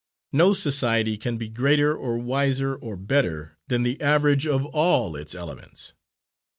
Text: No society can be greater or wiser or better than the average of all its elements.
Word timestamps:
No 0.31 0.55
society 0.55 1.15
can 1.15 1.37
be 1.37 1.47
greater 1.47 1.95
or 1.95 2.17
wiser 2.17 2.73
or 2.75 2.97
better 2.97 3.59
than 3.67 3.83
the 3.83 4.01
average 4.01 4.47
of 4.47 4.65
all 4.65 5.15
its 5.15 5.35
elements. 5.35 5.93